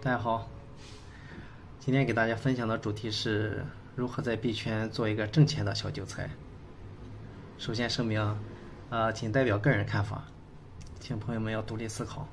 [0.00, 0.48] 大家好，
[1.80, 3.64] 今天给大家分享的主题是
[3.96, 6.30] 如何在币圈做一个挣钱的小韭菜。
[7.58, 8.36] 首先声明，
[8.90, 10.22] 呃，仅代表个人看法，
[11.00, 12.28] 请朋友们要独立思考。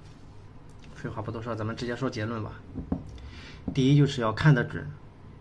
[0.94, 2.52] 废话不多说，咱们直接说结论吧。
[3.74, 4.88] 第一就是要看得准，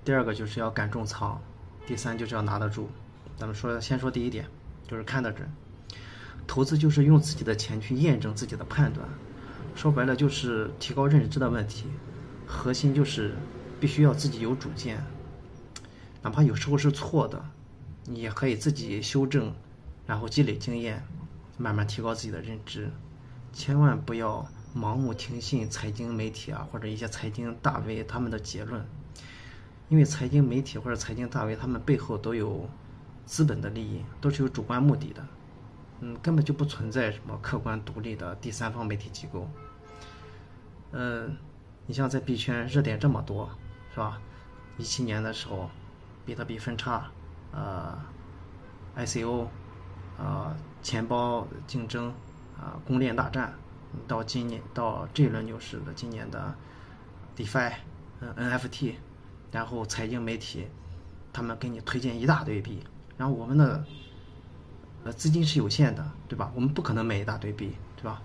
[0.02, 1.38] 第二个就是要敢重仓，
[1.86, 2.88] 第三就是要拿得住。
[3.36, 4.46] 咱们说，先说第一点，
[4.88, 5.46] 就是看得准。
[6.46, 9.06] 投资就是用自己的钱去验证自己的判断。
[9.74, 11.86] 说白了就是提高认知的问题，
[12.54, 13.34] 核心就是
[13.80, 15.04] 必须要自己有主见，
[16.22, 17.44] 哪怕有时候是错的，
[18.04, 19.52] 你也可以自己修正，
[20.06, 21.02] 然后积累经验，
[21.58, 22.88] 慢慢提高自己的认知，
[23.52, 28.82] 千万不要盲目听信财经媒体啊或者一些财经大 V 他们的结论，
[29.88, 32.68] 因为财经媒体或者财经大 V 他们背后都有
[33.26, 35.26] 资本的利益，都是有主观目的的。
[36.00, 39.48] 嗯，根本就不存在什么客观独立的第三方媒体机构。
[40.90, 41.36] 嗯，
[41.86, 43.48] 你像在币圈热点这么多，
[43.92, 44.20] 是吧？
[44.78, 45.70] 一七年的时候，
[46.24, 47.10] 比特币分叉，
[47.52, 47.96] 呃
[48.96, 49.46] ，ICO，
[50.18, 52.12] 呃，钱包竞争，
[52.58, 53.54] 啊，公链大战，
[54.08, 56.54] 到今年到这一轮牛市的今年的
[57.36, 57.72] DeFi，
[58.20, 58.94] 嗯，NFT，
[59.52, 60.66] 然后财经媒体，
[61.32, 62.82] 他们给你推荐一大堆币，
[63.16, 63.84] 然后我们的。
[65.06, 66.50] 呃，资金是有限的，对吧？
[66.54, 68.22] 我们不可能买一大堆币，对吧？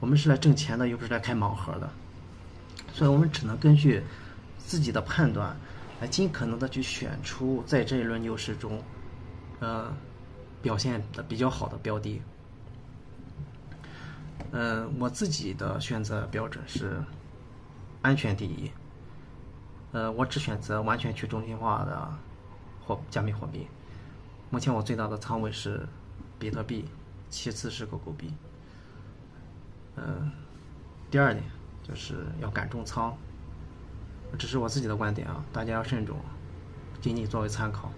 [0.00, 1.88] 我们是来挣钱的，又不是来开盲盒的，
[2.98, 4.02] 所以我们只能根据
[4.58, 5.56] 自己的判断，
[6.00, 8.82] 来尽可能的去选出在这一轮牛市中，
[9.60, 9.94] 呃，
[10.60, 12.20] 表现的比较好的标的。
[14.50, 17.00] 嗯，我自己的选择标准是
[18.02, 18.68] 安全第一。
[19.92, 22.12] 呃，我只选择完全去中心化的
[22.84, 23.68] 货加密货币。
[24.50, 25.86] 目前我最大的仓位是。
[26.40, 26.84] 比特币，
[27.28, 28.32] 其次是狗狗币。
[29.96, 30.30] 嗯，
[31.10, 31.42] 第二点
[31.88, 33.16] 就是要敢重仓，
[34.38, 36.16] 这是我自己的观点啊，大家要慎重，
[37.00, 37.90] 仅仅作为参考。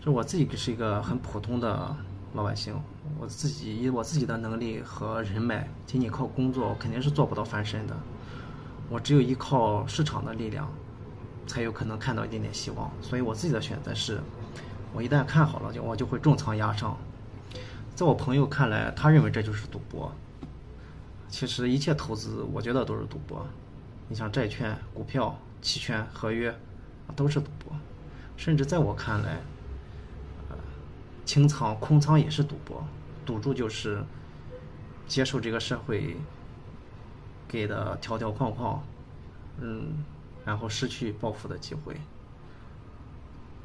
[0.00, 1.96] 这我自己是一个很普通的
[2.34, 2.74] 老百姓，
[3.18, 7.96] 我自己以我自己的能力和人脉，仅仅靠工作肯定是做不到翻身的。
[8.88, 10.70] 我只有依靠市场的力量，
[11.46, 12.90] 才有可能看到一点点希望。
[13.00, 14.20] 所以我自己的选择是。
[14.94, 16.94] 我一旦看好了，就我就会重仓压上。
[17.94, 20.12] 在我朋友看来，他认为这就是赌博。
[21.32, 23.44] 其实一切投资，我觉得都是赌博。
[24.06, 26.54] 你像债券、股票、期权、合约，
[27.16, 27.74] 都是赌博。
[28.36, 29.38] 甚至在我看来，
[31.24, 32.84] 清仓、空仓也是赌博。
[33.24, 34.04] 赌注就是
[35.06, 36.16] 接受这个社会
[37.48, 38.84] 给的条条框框，
[39.58, 40.04] 嗯，
[40.44, 41.96] 然后失去暴富的机会。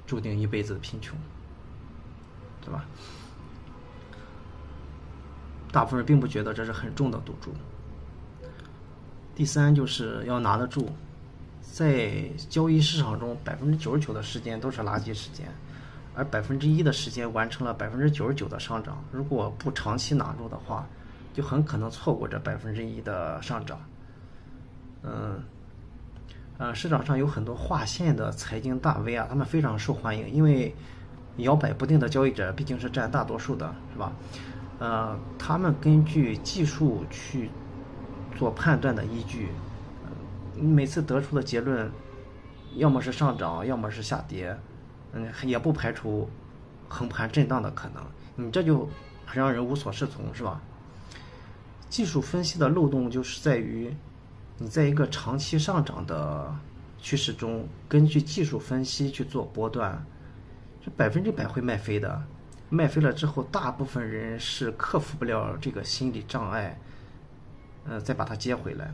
[0.06, 1.18] 注定一辈子贫穷，
[2.62, 2.86] 对吧？
[5.78, 7.54] 大部分人并不觉得这是很重的赌注。
[9.36, 10.88] 第三，就是要拿得住，
[11.62, 15.46] 在交易市场中，百分之九十九的时间都是垃圾时间，
[16.16, 19.04] 而百分之一的时间完成了百分之九十九的上涨。
[19.12, 20.88] 如果不长期拿住的话，
[21.32, 23.80] 就很可能错过这百分之一的上涨。
[25.04, 25.40] 嗯。
[26.58, 30.74] 呃，市场上有很多划线的财经大 V 啊，他们非常受欢迎，因为
[31.36, 34.12] 摇摆不定的交易者毕竟是占大多数的，是吧？
[34.80, 37.50] 呃，他们根据技术去
[38.36, 39.50] 做判断的依据，
[40.56, 41.92] 你每次得出的结论，
[42.76, 44.58] 要么是上涨，要么是下跌，
[45.14, 46.30] 嗯，也不排除
[46.88, 48.04] 横盘震荡的可能。
[48.36, 48.88] 你这就
[49.26, 50.62] 很让人无所适从，是吧？
[51.90, 53.96] 技术分析的漏洞就是在于。
[54.60, 56.52] 你在一个长期上涨的
[56.98, 60.04] 趋势中，根据技术分析去做波段，
[60.84, 62.24] 这百分之百会卖飞的。
[62.70, 66.78] 卖飞了之后，大部分人是克服不了这个心理障碍，
[67.86, 68.92] 呃，再把它接回来。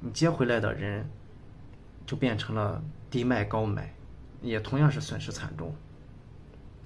[0.00, 1.08] 你接回来的人，
[2.06, 3.92] 就变成了低卖高买，
[4.40, 5.74] 也同样是损失惨重，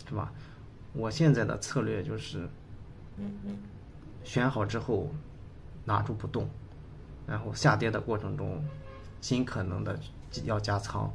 [0.09, 0.33] 是吧？
[0.93, 2.49] 我现在的策略就是，
[4.25, 5.09] 选好之后
[5.85, 6.49] 拿住不动。
[7.27, 8.65] 然后下跌的过程中，
[9.21, 9.97] 尽可能的
[10.45, 11.09] 要加仓，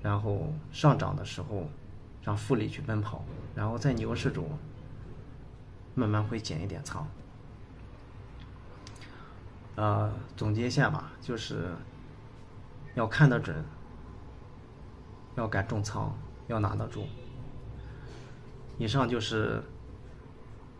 [0.00, 1.68] 然后上涨的时候
[2.22, 3.24] 让复利去奔跑，
[3.54, 4.48] 然后在牛市中
[5.94, 7.06] 慢慢会减一点仓。
[9.74, 11.70] 呃，总结一下吧，就是
[12.94, 13.64] 要看得准，
[15.34, 16.16] 要敢重仓，
[16.46, 17.06] 要拿得住。
[18.78, 19.62] 以上就是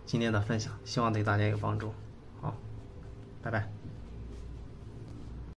[0.05, 1.93] 今天的分享，希望对大家有帮助。
[2.41, 2.55] 好，
[3.43, 3.81] 拜拜。